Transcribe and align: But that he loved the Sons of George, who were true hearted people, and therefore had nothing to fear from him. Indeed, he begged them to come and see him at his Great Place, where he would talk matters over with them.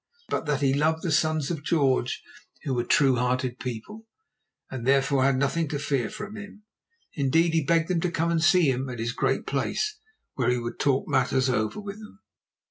But 0.29 0.47
that 0.47 0.61
he 0.61 0.73
loved 0.73 1.03
the 1.03 1.11
Sons 1.11 1.51
of 1.51 1.63
George, 1.63 2.23
who 2.63 2.73
were 2.73 2.83
true 2.83 3.17
hearted 3.17 3.59
people, 3.59 4.07
and 4.71 4.83
therefore 4.87 5.23
had 5.25 5.35
nothing 5.37 5.67
to 5.67 5.77
fear 5.77 6.09
from 6.09 6.35
him. 6.35 6.63
Indeed, 7.13 7.53
he 7.53 7.63
begged 7.63 7.87
them 7.87 8.01
to 8.01 8.09
come 8.09 8.31
and 8.31 8.43
see 8.43 8.71
him 8.71 8.89
at 8.89 8.97
his 8.97 9.11
Great 9.13 9.45
Place, 9.45 9.99
where 10.33 10.49
he 10.49 10.57
would 10.57 10.79
talk 10.79 11.07
matters 11.07 11.49
over 11.51 11.79
with 11.79 11.99
them. 11.99 12.19